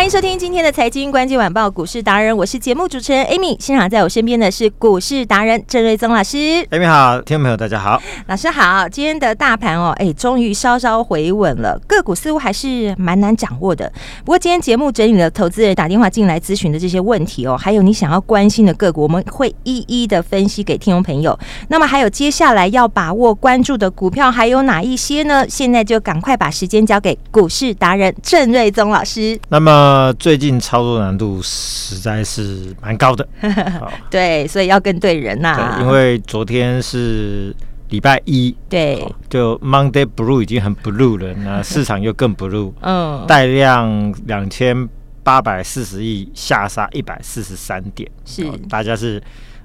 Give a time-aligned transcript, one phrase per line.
[0.00, 3.54] 欢迎收听今天的财经关键晚报股市达人，我是节目主持人 Amy。
[3.60, 6.38] 现场在我身边的是股市达人郑瑞宗老师。
[6.70, 8.88] Amy 好，听众朋友大家好，老师好。
[8.88, 13.92] 今天的大盘哦，哎，终于稍稍回稳了，个股似乎还是蛮难掌握的。
[14.24, 21.38] 不过今天节目整理了投资人打电话进来咨询的这些问题哦，还有你想要关心的个股，我们会一一的分析给听众朋友。
[21.68, 25.44] 那么还有接下来要把握关注的股票还有哪一些呢？
[25.46, 29.38] 现在就赶快把时间交给股市达人郑瑞宗老师。
[29.50, 29.89] 那么。
[29.90, 33.26] 呃，最近操作难度实在是蛮高的，
[34.08, 35.78] 对，所以要跟对人呐、啊。
[35.80, 37.52] 因为昨天是
[37.88, 44.88] 礼拜一，对，就 Monday Blue 已经很 blue 了，那 市场又更 blue，嗯，带量两千
[45.24, 49.20] 八百四十亿，下杀一百四十三点，是，大家是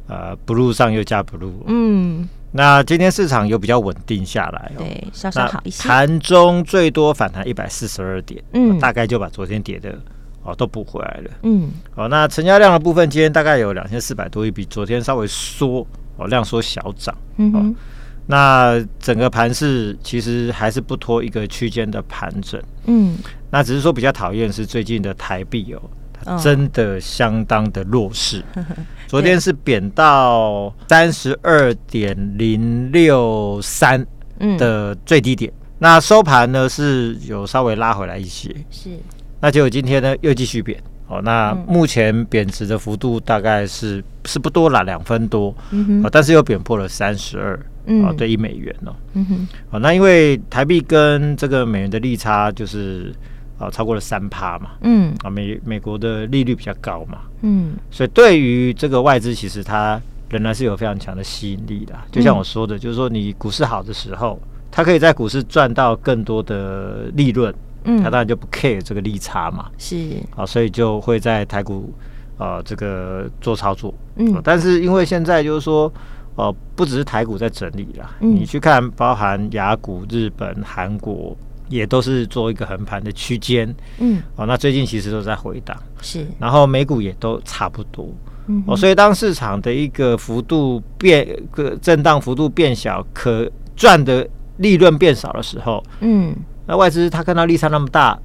[0.08, 2.28] 呃 blue 上又加 blue，嗯。
[2.58, 5.90] 那今天市场又比较稳定下来，哦，对，稍稍好一些。
[5.90, 9.94] 盘中最多反弹一百四十二点，嗯，大概就把昨天跌的
[10.46, 15.86] 哦都补回来了，嗯，哦，那成交量的部分今天大概有两千四百多亿，比昨天稍微缩
[16.18, 17.76] 哦量缩小涨，嗯哼，
[18.28, 23.18] 那整个盘势其实还是不脱一个区间的盘整，嗯，
[23.50, 25.82] 那只是说比较讨厌是最近的台币哦。
[26.42, 28.44] 真的相当的弱势，
[29.06, 34.04] 昨天是贬到三十二点零六三
[34.58, 38.98] 的最低点，那收盘呢是有稍微拉回来一些，是，
[39.46, 45.56] 那结果今天呢又继续贬，哦，那目前贬值的幅度大概是是不多啦，两分多，
[46.04, 47.60] 哦，但是又贬破了三十二，
[48.04, 53.14] 哦，对一美元哦，嗯哼，哦，那因为台币跟这个美元的利差就是。
[53.58, 59.98] 啊，超过了三趴嘛，嗯，啊，美美国的利率比较高嘛，嗯，所以对于这个外资，其实它
[60.30, 61.96] 仍然是有非常强的吸引力的。
[62.12, 64.38] 就像我说的，就是说你股市好的时候，
[64.70, 67.56] 它可以在股市赚到更多的利润，
[67.86, 71.94] 嗯，他当然就不 care 这个利差嘛，是，啊，所以就会在台股
[72.38, 75.92] 啊这个做操作，嗯，但是因为现在就是说，
[76.36, 81.36] 哦，不只是台股在整理啦，你去看包含雅股、日本、韩国。
[81.68, 88.08] 也都是做一个横盘的区间，嗯，哦，那最近其实都在回档，是，然后美股也都差不多，
[88.46, 96.36] 嗯，哦，所以当市场的一个幅度变个震荡幅度变小，可赚的利润变少的时候，嗯，
[96.68, 98.18] 那外资他看到利差那么大，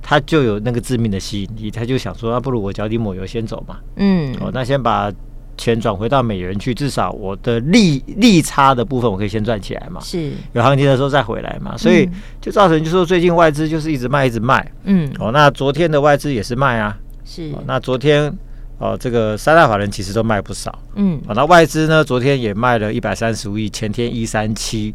[0.00, 5.12] 他就有那个致命的吸引力，他就想说，那不如我脚底抹油先走嘛，嗯，哦，那先把。
[5.58, 10.00] 钱转回到美元去，至少我的利利差的部分我可以先赚起来嘛。
[10.00, 11.76] 是有行情的时候再回来嘛。
[11.76, 12.08] 所以
[12.40, 14.72] 就造成就是说最近外资就是一直卖一直卖。
[14.84, 15.12] 嗯。
[15.20, 16.98] 哦，那昨天的外资也是卖啊。
[17.24, 17.52] 是。
[17.66, 18.32] 那昨天
[18.78, 20.76] 哦，这个三大法人其实都卖不少。
[20.94, 21.20] 嗯。
[21.28, 24.92] 哦，那外资呢，昨天也卖了一百三十五亿，前天一三七，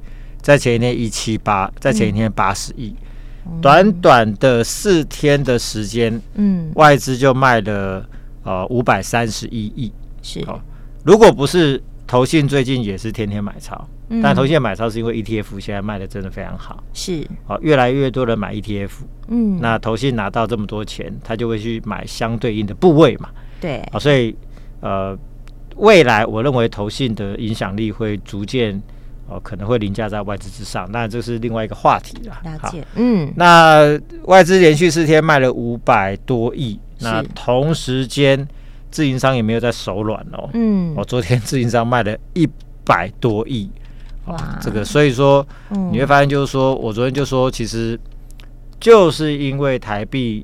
[0.47, 2.95] 在前一天一七八，在前一天八十亿。
[3.61, 8.07] 短短的四天的时间，嗯，外资就卖了
[8.43, 9.91] 呃五百三十一亿。
[10.21, 10.39] 是。
[10.47, 10.57] 哦，
[11.03, 17.27] 如果不是投信最近也是天天买超，嗯、但投信买超是因为 ETF 现在卖的真的非常好，是。
[17.47, 18.91] 哦，越来越多人买 ETF，
[19.27, 23.27] 嗯，那投信拿到这么多钱，他就会去买相对应的部位嘛，
[23.59, 24.33] 对，好，所以
[24.79, 25.17] 呃，
[25.75, 28.81] 未来我认为投信的影响力会逐渐
[29.27, 32.37] 哦、呃，可能会凌驾在外资之上，那这是另外一个话题了。
[32.43, 38.47] 了解，嗯，那外资连续四天卖了五百多亿，那同时间。
[38.89, 42.47] 自营商也没有在手软哦，嗯，我昨天自营商卖了一
[42.85, 43.69] 百多亿，
[44.25, 45.45] 哇，这个所以说
[45.91, 47.99] 你会发现就是说我昨天就说，其实
[48.79, 50.43] 就是因为台币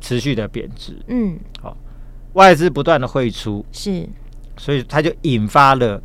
[0.00, 1.74] 持续的贬值，嗯，好，
[2.32, 4.06] 外资不断的汇出，是，
[4.56, 6.02] 所以它就引发了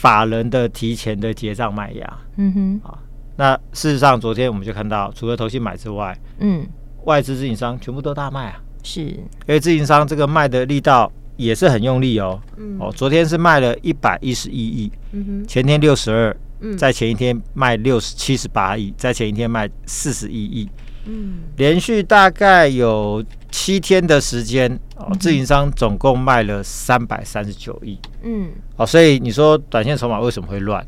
[0.00, 2.98] 法人的提前的结账卖压，嗯哼，啊，
[3.36, 6.66] 那事实上昨天我们就看到，除了投信买之外，嗯，
[7.04, 8.62] 外资自营商全部都大卖啊。
[8.82, 12.40] 是，因为自营商这个卖的力道也是很用力哦。
[12.56, 16.34] 嗯，哦，昨天是卖了一百一十一亿，嗯哼，前天六十二，
[16.78, 20.66] 在前一天卖六十七十八亿，在前一天卖四十一亿，
[21.04, 30.86] 嗯，连续大概有七天的时间哦，自营商总共卖了三百三十九亿，嗯，哦，所以你说短线筹码为什么会乱？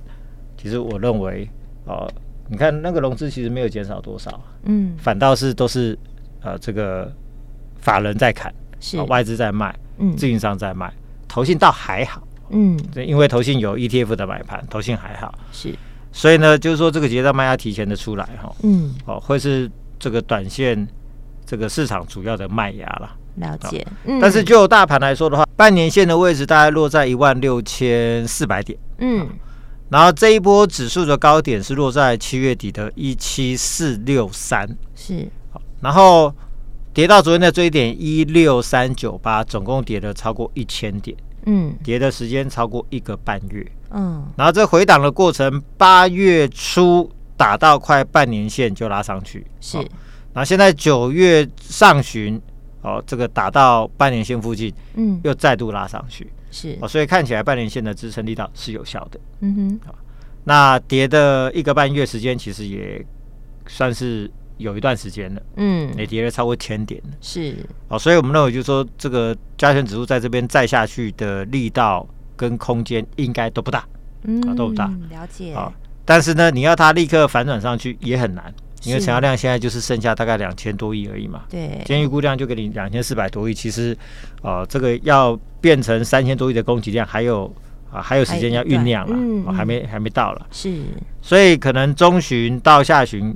[0.57, 1.49] 其实我认为
[1.87, 2.09] 哦，
[2.49, 5.99] 你看那个融资其实没有减少多少，嗯，反倒是都是
[6.41, 7.11] 呃这个
[7.81, 9.01] 法人在砍，是。
[9.03, 10.93] 外资在卖，嗯，自营商在卖，
[11.27, 15.75] 投信倒还好，嗯，因为投信有 ETF 的买盘，投信还好，是。
[16.13, 19.69] 所以呢，就是说这个结账卖压提前的出来哈，嗯，哦，会是
[20.03, 20.89] 这个短线
[21.47, 23.17] 这个市场主要的卖压了。
[23.37, 29.27] 了解，嗯，但是就大盘来说的话，半年线的位置大概落在一万六千四百点，嗯，
[29.89, 35.27] 然后这一波指数的高点是落在七月底的一七四六三，是，
[35.81, 36.35] 然后
[36.93, 41.17] 跌到昨天的最点一六三九八，总共跌了超过一千点，
[41.47, 43.67] 嗯，跌的时间超过一个半月。
[43.93, 47.11] 嗯，然后这回档的过程，八月初
[47.43, 49.77] 打到快半年线就拉上去，是。
[50.33, 52.41] 然后现在九月上旬，
[52.83, 56.79] 哦，这个打到半年线附近，嗯，又再度拉上去，是。
[56.81, 59.19] 哦，所以看起来半年线的支撑力道是有效的。
[59.41, 59.81] 嗯哼。
[59.85, 59.93] 好，
[60.45, 63.05] 那跌的一个半月时间，其实也
[63.67, 65.43] 算是有一段时间了。
[65.57, 67.11] 嗯，也跌了超过千点了。
[67.21, 67.57] 是。
[67.89, 72.07] 哦，所以我们认为就是说，这个加权指数在这边再下去的力道。
[72.35, 73.87] 跟空间应该都不大，
[74.25, 75.73] 嗯，都不大，了解啊。
[76.05, 78.53] 但是呢，你要它立刻反转上去也很难，
[78.85, 81.43] 因为成交量现在就是剩下大概两千多亿而已嘛。
[81.49, 83.97] 对，今天预估量就给你两千四百多亿，其实
[84.43, 87.53] 哦，这个要变成三千多亿的供给量，还有
[87.93, 90.47] 啊，还有时间要酝酿了，嗯，还没还没到了。
[90.51, 90.83] 是，
[91.21, 93.35] 所以可能中旬到下旬，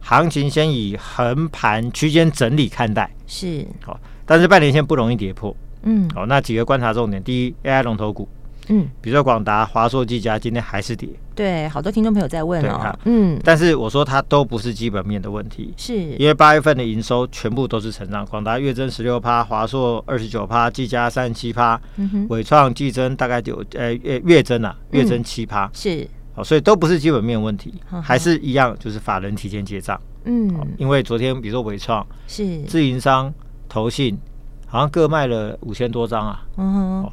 [0.00, 3.08] 行情先以横盘区间整理看待。
[3.26, 5.54] 是，好，但是半年线不容易跌破。
[5.82, 8.28] 嗯，好，那几个观察重点，第一，AI 龙头股。
[8.68, 12.94] 嗯，比如说广达、华硕、技嘉今天还是跌，对，好多听众朋友在问哦。
[13.04, 15.94] 嗯，但是我说它都不是基本面的问题，是。
[15.94, 21.80] 因为八月份的营收全部都是成长，广达月增十六趴，华硕二十九趴，技嘉三十七趴，
[22.28, 27.72] 伟创季增大概九呃月月增啊，月增七趴，是，好，所以都不是基本面问题，
[28.02, 29.98] 还是一样，就是法人提前结账。
[30.24, 32.62] 嗯，因为昨天比如说伟创是。
[32.64, 33.32] 自营商
[33.66, 34.18] 投信
[34.66, 37.12] 好像各卖了五千多张啊，嗯哼，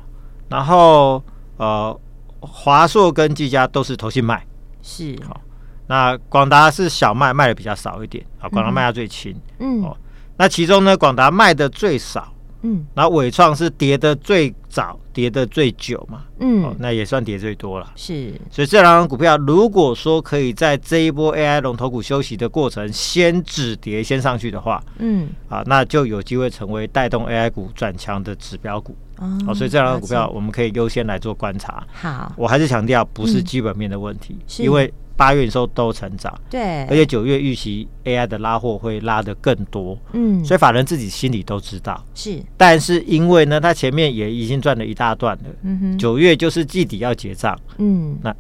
[0.50, 1.24] 然后。
[1.58, 2.00] 呃，
[2.40, 4.46] 华硕跟技嘉都是投信卖，
[4.82, 5.40] 是好。
[5.88, 8.50] 那广达是小卖，卖的比较少一点啊。
[8.50, 9.96] 广达卖的最轻，嗯，哦。
[10.38, 12.86] 那其中呢，广达卖的最少，嗯。
[12.94, 17.92] 然后纬创是跌的最早，跌的最久嘛，嗯，哦那也算跌最多了。
[17.96, 28.96] 是，所以这两张股票，如果说可以在这一波 AI 龙头股休息的过程，先止跌，先上去的话，嗯，啊，那就有机会成为带动 AI 股转强的指标股。
[29.18, 31.86] 哦，所以这两个股票我们可以优先来做观察。
[31.94, 42.42] 好，我还是强调不是基本面的问题，因为八月营收都成长，对，而且九月预期 AI 的拉货会拉得更多，嗯，所以法人自己心里都知道是。
[42.58, 48.36] 但是因为呢，他前面也已经赚了一大段了，嗯哼，九月就是季底要结账，嗯，那。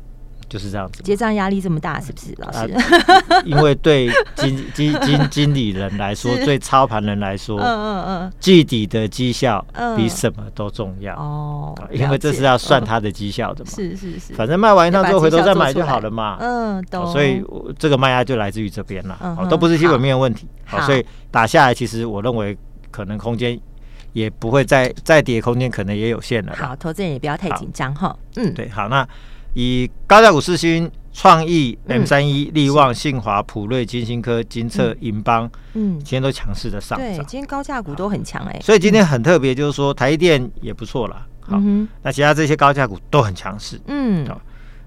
[0.47, 2.71] 就是这样子，结账压力这么大，是不是老师？
[2.74, 9.65] 啊、 因为对经 经经经理人来说，对操盘人来说，嗯嗯嗯，季底的绩效
[9.97, 13.71] 比什么都重要哦，因为这是要算他的绩效的嘛。
[13.71, 16.38] 是是是，反正卖完一趟之后回头再买就好了嘛。
[16.39, 17.12] 嗯，懂。
[17.12, 17.44] 所以
[17.80, 20.47] 这个卖压就来自于这边了，嗯、都不是基本面问题。
[20.63, 22.57] 好，好，所以打下来，其实我认为
[22.92, 23.59] 可能空间
[24.13, 26.53] 也不会再再跌，空间可能也有限了。
[26.56, 28.15] 好，投资人也不要太紧张哈。
[28.36, 29.07] 嗯，对，好那。
[29.56, 37.07] 以高价股四星、创意、M 三一、力旺、信华、普瑞、金星科、金策、银邦，嗯，今天都强势的上涨。
[37.07, 38.59] 对，今天高价股都很强哎。
[38.62, 41.26] 所以今天很特别，就是说台积电也不错啦。
[41.40, 41.59] 好，
[42.04, 43.81] 那其他这些高价股都很强势。
[43.88, 44.28] 嗯。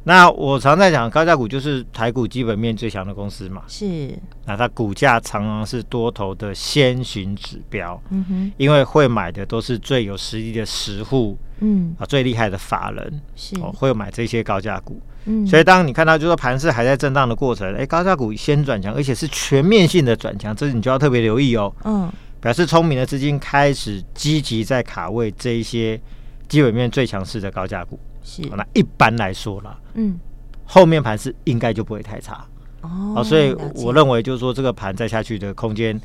[0.08, 3.62] 那我常在讲，高价股就是台股基本面最强的公司嘛。
[3.68, 4.10] 是。
[4.46, 8.02] 那它股价常常是多头的先行指标。
[8.08, 8.52] 嗯哼。
[8.56, 14.98] 因为会买的都是最有实力的实户，嗯啊，最厉害的法人是哦，会买这些高价股。
[15.26, 15.46] 嗯。
[15.46, 21.70] 所以当你看到就是说盘势还在震荡的过程，哎，高价股先转强，而且是全面性的转强，这你就要特别留意哦。
[21.84, 22.10] 嗯。
[22.40, 26.00] 表示聪明的资金开始积极在卡位这一些
[26.48, 28.00] 基本面最强势的高价股。
[28.22, 30.18] 是，那一般来说啦，嗯，
[30.64, 32.44] 后面盘是应该就不会太差。
[32.80, 36.00] 哦，所以我认为就是说这个盘再下去的空间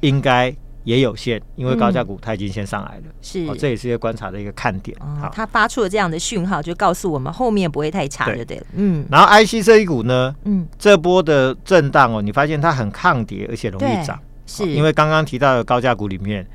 [0.00, 4.96] 应该也有限，因为高价股它已经先上来了，是，这也是一个观察的一个看点。
[5.00, 8.44] 好，它发出了这样的讯号，就告诉我们后面不会太差，对。
[8.44, 8.62] 对？
[8.74, 14.70] 嗯，然后 IC 这一股呢，嗯，这波的震荡哦，你发现它很抗跌，而且容易涨，是。
[14.70, 16.46] 因为刚刚提到的高价股里面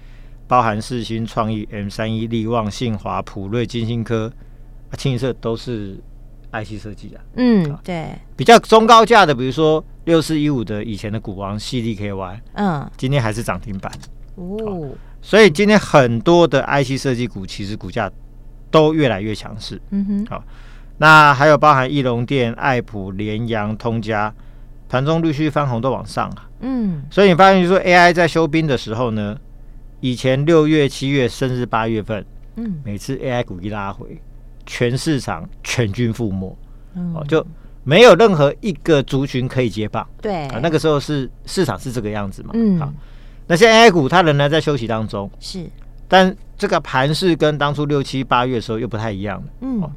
[0.48, 4.32] 包含世新、创意、M 三一、力旺、信华、普瑞、金星科。
[4.98, 5.98] 清一色都是
[6.52, 13.92] IC 设计的，嗯，对，比较中高价的，比如说六四一五的以前的股王 CDKY，嗯，今天还是涨停板
[14.36, 14.90] 哦。
[15.22, 18.12] 所以今天很多的 IC 设计股其实股价
[18.70, 19.82] 都越来越强势。
[19.92, 20.44] 嗯哼，好，
[20.98, 24.34] 那还有包含翼龙电、爱普、联阳、通家，
[24.90, 26.50] 盘中陆续翻红都往上啊。
[26.60, 29.38] 嗯，所以你发现就是说 AI 在休兵的时候呢，
[30.02, 32.26] 以前六月、七月甚至八月份，
[32.58, 34.22] 嗯，每次 AI 股一拉回，
[34.66, 36.48] 全市场全军覆没。
[36.96, 37.46] 哦、嗯，就
[37.84, 40.08] 没有任何一个族群可以接棒。
[40.22, 42.52] 对啊，那个时候是市场是这个样子嘛。
[42.54, 42.94] 嗯，好，
[43.48, 45.30] 那现在 AI 股它仍然在休息当中。
[45.40, 45.66] 是，
[46.08, 49.48] 但这个盘势跟当初六七八月的时候又不太一样了。
[49.62, 49.92] 嗯、哦、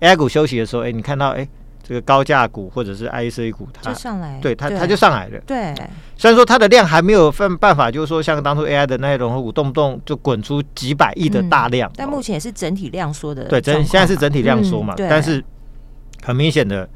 [0.00, 1.48] ，AI 股休息的时候，哎，你看到哎，
[1.82, 5.40] 这个高价股或者是 IC 股它就上来，对它它就上来了。
[5.46, 5.74] 对，
[6.16, 11.90] 虽然说它的量还没有办办法，就是说像当初 AI 的那些融合股，动不动就滚出几百亿的大量。
[11.90, 13.44] 嗯、但目前也是整体量缩的。
[13.44, 14.94] 对，整现在是整体量缩嘛。
[14.96, 15.44] 嗯、但是。
[16.24, 16.88] 很明显的，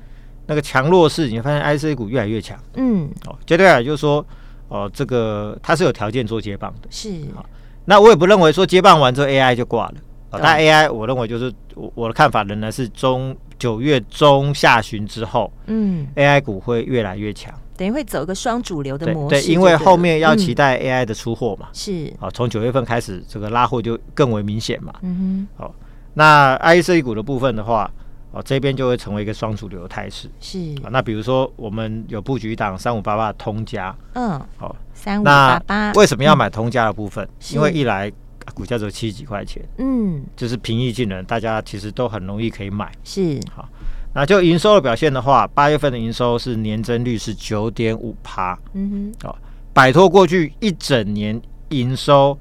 [0.46, 2.56] 那个强弱势，你会发现 IC 股越来越强。
[2.74, 4.24] 嗯，哦，接下来就是说，
[4.68, 6.86] 哦、呃，这个它是有条件做接棒的。
[6.92, 7.44] 是，好，
[7.86, 9.94] 那我也不认为说接棒完之后 AI 就挂了。
[10.30, 19.42] 哦，但 AI 我认为就是我我的看法仍然是中九月中下旬之后，嗯，AI 股会越来越强，等于会走一个双主流的模式对。
[19.42, 21.68] 对，因为后面要期待 AI 的出货嘛。
[21.72, 24.92] 是，好，从九月份开始，这个拉货就更为明显嘛。
[25.02, 25.74] 嗯哼，好，
[26.14, 27.90] 那 IC 股的部分的话。
[28.32, 30.28] 哦，这边就会成为一个双主流的态势。
[30.40, 37.26] 是啊，那比如说我们有布局一档三五八八的通家，嗯，好，三五八八，为什么要买通家的部分？
[37.54, 38.12] 因为一来
[38.54, 42.90] 股价只有七十几块钱，嗯，就是平易近人，大家其实都很容易可以买。
[43.04, 43.68] 是好，
[44.14, 49.36] 那就营收的表现的话，八月份的营收是年增率是九点五趴，嗯哼，哦，
[49.72, 52.38] 摆脱过去一整年营收。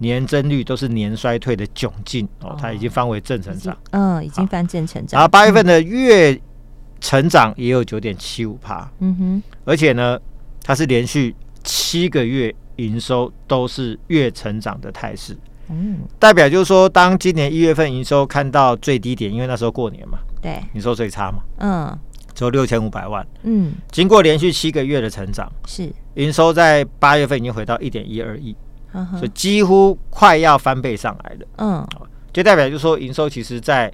[0.00, 5.18] 年增率都是年衰退的窘境哦，它已经翻为正成长，嗯，已经翻正成长。
[5.18, 6.40] 然后八月份的月
[7.00, 10.16] 成长也有九点七五趴，嗯哼，而且呢，
[10.62, 11.34] 它是连续
[11.64, 15.36] 七个月营收都是月成长的态势，
[15.70, 21.98] 嗯，代表就是说，当今年一月份营收看到最低点，因为那时候过年嘛，对，营收最差嘛，嗯，
[22.34, 25.92] 只有六千五百万，嗯，经过连续七个月的成长，是。
[26.14, 28.56] 营收在八月份已经回到一点一二亿。
[29.12, 31.86] 所以几乎快要翻倍上来了，嗯，
[32.32, 33.92] 就代表就是说营收其实在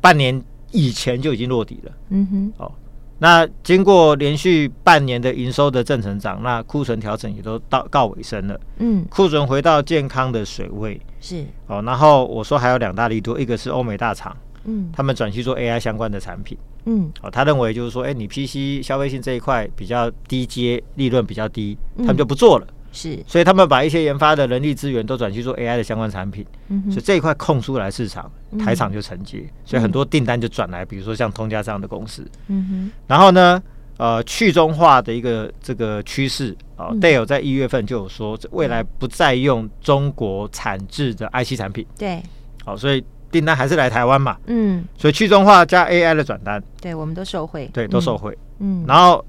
[0.00, 2.72] 半年以前就已经落底了，嗯哼，哦，
[3.20, 22.66] 那经过连续半年的营收的正成长，那库存调整也都到告尾声了，嗯，库存回到健康的水位，是，哦，然后我说还有两大利多，一个是欧美大厂，嗯，他们转去做 AI 相关的产品，嗯，哦，他认为就是说，哎，你 PC 消费性这一块比较低阶，利润比较低，他们就不做了。
[22.90, 32.26] 是，所以他们把一些研发的人力资源都转去做 AI 的相关产品，嗯、所以这一块空出来市场，台厂就承接，嗯、所以很多订单就转来，比如说像通家这样的公司。
[32.48, 33.62] 嗯哼，然后呢，
[33.98, 41.86] 呃，去中化的一个这个趋势啊，Dell 在一月份就有说，未来不再用中国产制的 IC 产品。
[41.98, 42.22] 对，
[42.64, 44.36] 好，所以订单还是来台湾嘛。
[44.46, 48.36] 嗯，所以去中化加 AI 的转单，对，我们都受惠，对，都受惠。
[48.60, 49.24] 嗯，然后。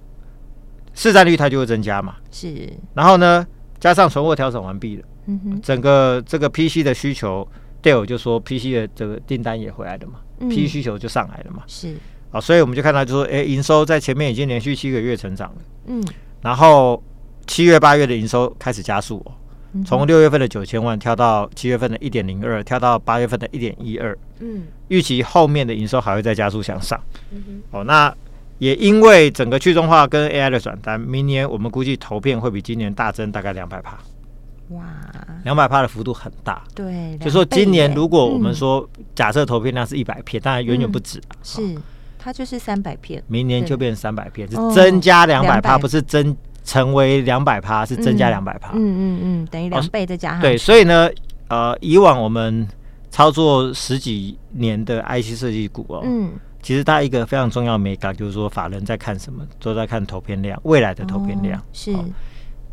[1.00, 3.48] 市占率它就会增加嘛，是，然后呢，
[3.80, 7.48] 加上存货调整完毕了，嗯哼，整个这个 PC 的需求
[7.82, 11.96] ，Dell 就说 PC 的这个订单也回来了嘛，嗯，PC 需求就上来了嘛，是，
[12.32, 16.04] 啊，所以我们就看到就说，哎，营收在前面已经连续七个月成长了，嗯，
[16.42, 17.02] 然后
[17.48, 19.32] 七月八月的营收开始加速哦，
[19.86, 27.00] 从六月份的九千万跳到七月份的一点零二，跳到八月份的一点一二，嗯，预期后面的营收还会再加速向上，
[27.72, 28.14] 哦，那。
[28.60, 33.98] 也因为整个去中化跟 AI 的转单，明年我们估计投片会比今年大增大概两百趴。
[34.70, 34.84] 哇，
[35.44, 36.62] 两百趴的幅度很大。
[36.76, 41.20] 对，就说今年如果我们说假设投片量是一百片，当然远远不止。
[41.42, 41.62] 是，
[42.20, 43.24] 它就是三百片。
[43.28, 48.74] 明年就变成三百片，是增加两百趴，不是增成为两百趴，是增加两百趴。
[48.74, 50.40] 嗯嗯嗯，等于两倍再加。
[50.40, 51.10] 对，所以呢，
[51.48, 52.68] 呃，以往我们
[53.10, 56.34] 操作十几年的 IC 设计股哦，嗯。
[56.62, 61.60] 其实它一个非常重要的美感就是说，法人在看什么，都在看投片量，未来的投片量。
[61.60, 62.06] 哦、是、哦，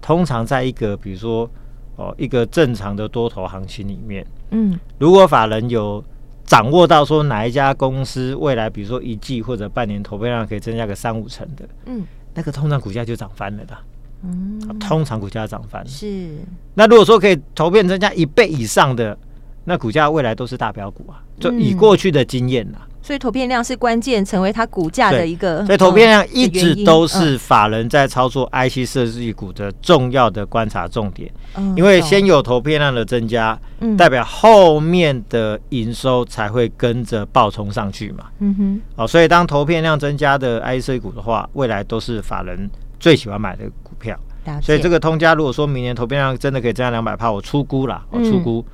[0.00, 1.48] 通常在一个比如说
[1.96, 6.02] 哦一个正常的多头行情里面，嗯，如果法人有
[6.44, 13.76] 掌握到说哪一家公司未来比如说一季或者半年投片量可以增加个三五成的，嗯，那个通常股价就涨翻了的。
[14.22, 15.88] 嗯，通常股价涨翻了。
[15.88, 16.36] 是。
[16.74, 19.16] 那如果说可以投片增加一倍以上的，
[19.64, 21.22] 那股价未来都是大标股啊。
[21.38, 22.88] 就以过去的经验啦。
[23.06, 25.64] 所以投片量是关键，成为它股价的一个。
[25.64, 31.30] 所以投片量一直都是法人在操作 IC 设计股的重要的观察重点。
[31.54, 38.25] 嗯，因为先有投片量的增加，嗯，代表后面的营收才会跟着暴冲上去嘛。
[38.40, 38.80] 嗯哼。
[38.96, 44.18] 哦，所以当投片量增加的 IC 设计股的话，未来都是法人最喜欢买的股票。
[44.60, 48.64] 所以这个通家，如果说明年投片量真的可以增加两百帕，我出估了，我出估，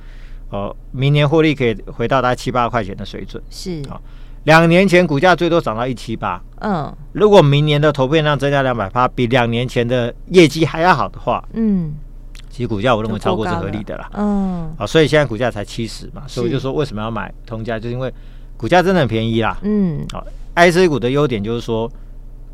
[0.49, 3.41] 哦、呃，明年获利可以回到大概七八块钱的水准。
[3.49, 3.99] 是啊，
[4.43, 6.41] 两年前股价最多涨到一七八。
[6.59, 11.93] 嗯，如果明年的投片量增加两百趴，比两年前的业绩还要好的话，嗯，
[12.49, 14.09] 其实股价我认为超过是合理的啦。
[14.13, 18.13] 嗯，啊，所以现在股价才七十嘛，所以我就说为什么要买通家，就是因为
[18.55, 19.57] 股价真的很便宜啦。
[19.63, 21.91] 嗯，好，IC 股的优点就是说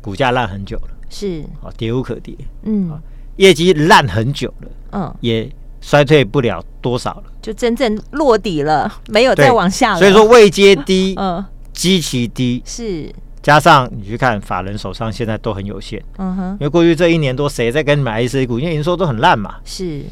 [0.00, 0.88] 股价烂很久了。
[1.08, 2.34] 是啊，跌无可跌。
[2.62, 2.90] 嗯，
[3.36, 5.48] 业绩烂很久了，嗯，也
[5.80, 9.98] 衰退不了多少了，就真正落底了，没有再往下了。
[9.98, 11.44] 所以说位阶低， 嗯，
[11.80, 13.10] 基期低，是
[13.40, 18.60] 加上你去看法人手上现在都很有限，嗯哼，因为过去这一年多谁在跟你买 A C 股？
[18.60, 20.02] 因为营收都很烂嘛，是，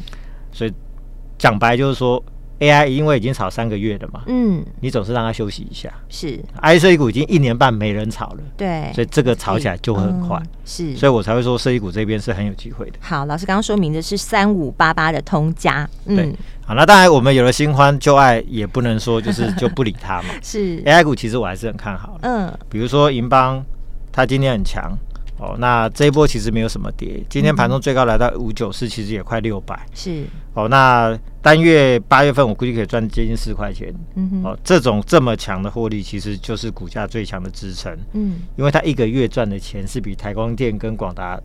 [0.51, 0.73] 所以
[1.37, 2.23] 讲白就是说。
[2.59, 5.89] AI 因为已经炒三个月了嘛，嗯，你总是让它休息一下。
[6.09, 10.37] 是，IC 股已经一年半没人炒了，对，所以这个炒起来就会很快。
[10.37, 12.99] 嗯、是，所以我才会说设计股这边是很有机会的。
[12.99, 16.35] 好，老师刚刚说明的是三五八八的通家，嗯，对，
[16.65, 20.29] 好，那当然我们有了新欢旧爱，也不能说就是就不理它嘛。
[20.43, 23.63] 是，AI 股其实我还是很看好的，嗯，比如说银邦，
[24.11, 24.97] 它今天很强。
[25.39, 29.85] 哦，那这一波其实没有什么跌，今天盘中最高来到五九四，其实也快六百。
[29.93, 33.93] 是哦，那单月八月份我估计可以赚接近四块钱。
[34.15, 37.97] 嗯哼，哦，这种这么强的获利，其实就是股价最强的支撑。
[38.13, 41.39] 嗯，因为它一个月赚的钱是比台光电跟广达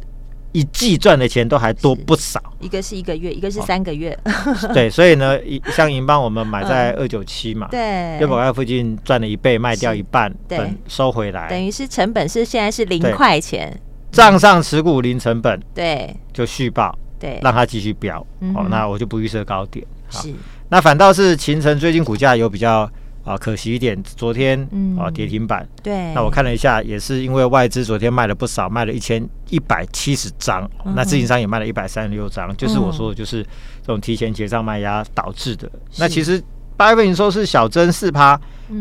[0.55, 2.41] 一季赚的钱都还多不少。
[2.61, 4.17] 一个是一个月，一个是三个月。
[4.25, 4.33] 哦、
[4.73, 5.37] 对，所以呢，
[5.73, 13.79] 像银邦我们买在二九七嘛，对，六百块附近赚了一倍，卖掉一半，对，收回来，等于是成本是现在是零块钱。
[14.13, 18.25] 账上持股零成本，对，就续报，对，让它继续飙。
[18.55, 19.85] 哦，那我就不预设高点。
[20.09, 20.33] 是，
[20.69, 22.89] 那反倒是秦城最近股价有比较
[23.25, 24.61] 啊可惜一点，昨天
[24.99, 25.67] 啊跌停板。
[25.83, 35.71] 对，那我看了一下，也是因为外资昨天卖了不少，卖了一千一百七十张，那自营商也卖了一百三十六张，就是我说的就是这种提前结账卖压导致的。
[35.99, 36.43] 那其实
[36.77, 38.41] 八月份营收是小增四趴，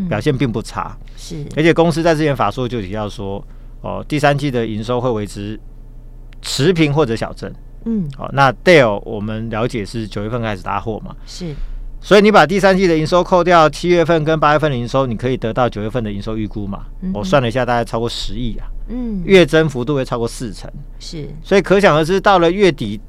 [0.09, 0.95] 表现并不差。
[1.15, 3.43] 是，而且公司在之前法说就提到说。
[3.85, 5.59] 哦，第三季的营收会维持
[6.41, 7.53] 持平或者小增。
[7.83, 11.13] 嗯，哦，那 Dell 我们了解是九月份开始拉货嘛？
[11.25, 11.53] 是，
[12.03, 16.85] 所以你把第三季的营收扣掉七月份跟八月份的营收，你可以得到九月份的营收预估嘛？
[17.01, 18.67] 嗯、我算了一下，大概超过十亿啊。
[18.89, 20.69] 嗯，月增幅度会超过四成。
[20.99, 22.99] 是，所以可想而知，到了月底，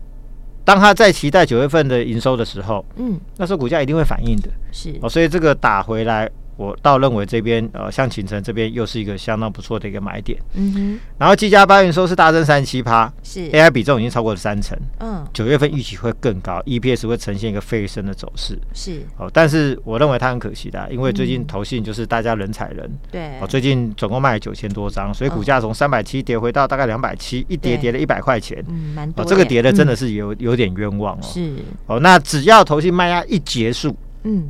[0.65, 4.49] 当他在期待九月份的营收的时候，嗯，那时候股价一定会反应的。
[4.71, 6.31] 是，哦，所以这个打回来。
[6.57, 10.39] 我倒认为这边呃，像勤诚这边又是一个相当不错的一个买点。
[10.55, 11.01] 嗯哼。
[11.19, 14.79] 然后技嘉八月营收是大增三十七趴，是 AI 比重已经超过了三成。
[15.01, 15.27] 嗯。
[15.33, 18.59] 九月份预期会更高，EPS 会呈现一个飞升的走势。
[18.73, 19.01] 是。
[19.19, 22.91] 哦，但是我认为它很可惜的，因为最近投信就是大家人踩人。
[23.11, 23.39] 对。
[23.41, 28.65] 哦，最近总共卖了九千多张，所以股价从三百七跌回到大概两百七，一跌跌了一百块钱。
[28.69, 29.23] 嗯，蛮多。
[29.23, 31.23] 哦，这个跌的真的是有有点冤枉哦。
[31.23, 31.53] 是。
[31.87, 34.49] 哦，那只要投信卖压一结束，嗯。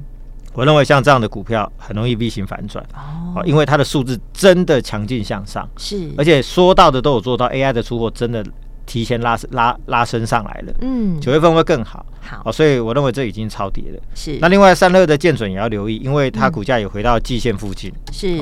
[0.54, 2.84] 我认为像这样的股票很容易 V 型反转。
[2.94, 8.44] 哦，因为它的数字真的强劲向上，是，而且说到的都有做到，AI 的出货真的
[8.86, 14.38] 提前拉拉拉升上来了，嗯，九月份会更好，好，所以我认为这已经超跌了，是。
[14.40, 18.40] 那另外散热的建准也要留意，因为它股价也回到季线附近，是。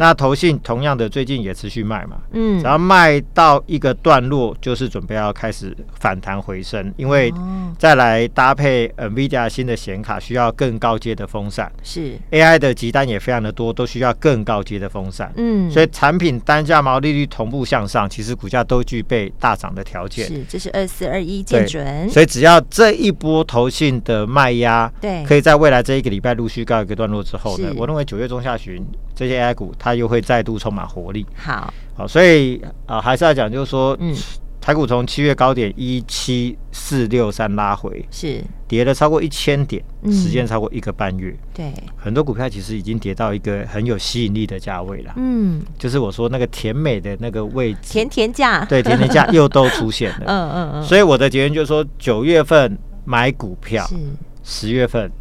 [0.00, 7.30] 那投信同样的最近也持续卖嘛，嗯，只要卖到一个段落，就是准备要开始反弹回升，因为
[7.78, 12.14] 再来搭配 NVIDIA 新的显卡，需要更高阶的风扇，是。
[12.30, 20.26] AI 的集单也非常的多，都需要更高阶的风扇，嗯，所以产品单价毛利率同步向上，其实股价都具备大涨的条件。
[20.26, 28.82] 是，这是二四二一见准，所以只要这一波投信的卖压，对，可以在未来这一个礼拜陆续告一个段落之后呢，我认为九月中下旬
[29.20, 29.94] 这些 AI 股它。
[30.00, 31.26] 又会再度充满活力。
[31.34, 32.56] 好，好，所以
[32.86, 34.16] 啊、呃，还是要讲，就是说，嗯，
[34.58, 41.36] 台股从七月高点一七四六三拉回，是跌了超过一千点，嗯、时间超过一个半月。
[41.52, 45.12] 对，很多股票其实已经跌到一个很有吸引力的价位了。
[45.16, 50.24] 嗯，就是我说那个甜美的那个位置，甜甜价，对，甜甜价又都出现了。
[50.26, 50.82] 嗯嗯嗯。
[50.82, 53.96] 所以我的结论就是说，九月份买股票，是
[54.42, 55.12] 十月份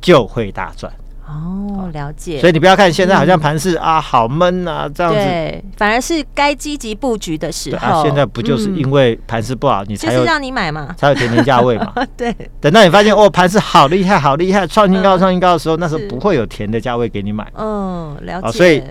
[0.00, 0.92] 就会大赚。
[1.30, 2.40] 哦，了解。
[2.40, 5.18] 所以你不要看现在好像盘势啊，好闷啊，这样子。
[5.18, 8.00] 对，反而是该积极布局的时候。
[8.00, 11.92] 啊，现在不就是因为盘势不好，你才就是让你买嘛，才有甜甜价位嘛。
[12.16, 12.34] 对。
[12.60, 17.46] 等到你发现哦，盘势好厉害，好厉害，创新高，创新高的时候，那时候不会有甜的价位给你买。
[17.54, 18.52] 嗯，了解。
[18.52, 18.82] 所以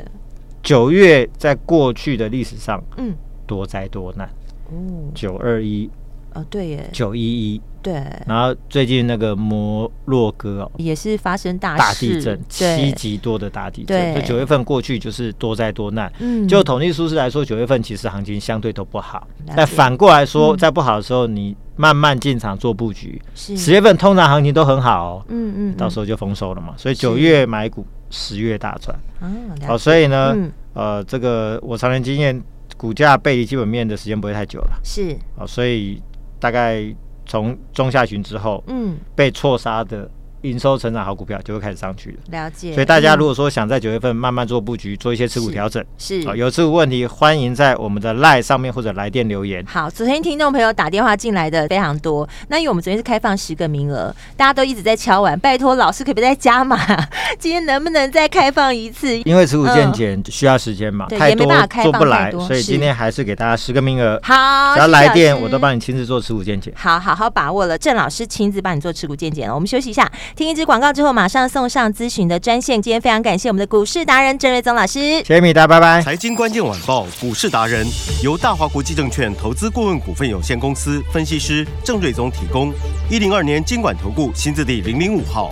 [0.63, 3.13] 九月在过去的历史上，嗯，
[3.45, 4.30] 多灾多难。
[4.71, 5.89] 嗯，九二一。
[6.39, 7.62] 哦，对耶，九一一。
[7.82, 7.93] 对，
[8.28, 14.13] 然后最近那个摩洛哥哦，也是发生大大地震，七级多的大地震。
[14.13, 16.12] 对，九月份过去就是多灾多难。
[16.19, 19.25] 嗯，就统计数字来说，九月份其实行情相对都不好。
[19.56, 23.21] 但反过来说，在不好的时候，你慢慢进场做布局。
[23.34, 25.25] 是，十月份通常行情都很好哦。
[25.30, 26.73] 嗯嗯，到时候就丰收了嘛。
[26.75, 28.93] 所以九月买股，十月大赚。
[29.21, 30.36] 嗯，好，所以呢，
[30.73, 32.43] 呃，这个我常年经验，
[32.75, 34.82] 股价背离基本面的时间不会太久了。
[34.84, 36.02] 是，哦，所以
[36.39, 36.84] 大概。
[37.25, 40.10] 从中下旬之后，嗯，被错杀的。
[40.43, 42.71] 营收成长好股票就会开始上去了，了解。
[42.71, 49.62] 所以大家如果说想在九月份慢慢做布局，做一些持股调整，是，是有持股问题，欢迎在我们的 LINE 上面或者来电留言。
[49.65, 56.78] 好，昨天听众朋友打电话进来的非常多，那因为我们昨天是开放十个名额，大家都一直在敲碗，拜托老师可不可以再加码？
[57.39, 59.17] 今天能不能再开放一次？
[59.19, 64.19] 因为持股健检需要时间嘛，对，太多也没办法开做不来，所以今天还是给大家十个名额。
[64.23, 66.73] 好，只要来电，我都帮你亲自做持股健检。
[66.75, 69.54] 好，好好把握了，郑老师亲自帮你做持股健检了。
[69.54, 71.10] 我们休息一下，听一支广告之后。
[71.19, 72.80] 马上送上咨询的专线。
[72.82, 76.02] 今天非常感谢我们的股市达人郑瑞宗老师，谢谢米达，拜拜。
[76.02, 77.86] 财经关键晚报股市达人
[78.23, 82.71] 由大华国际证券投资顾问股份有限公司分析师郑瑞宗提供。
[83.10, 85.52] 一零二年经管投顾新字第零零五号。